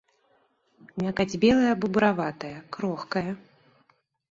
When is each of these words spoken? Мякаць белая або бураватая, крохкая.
Мякаць 1.01 1.39
белая 1.43 1.67
або 1.75 1.91
бураватая, 1.99 2.53
крохкая. 2.79 3.27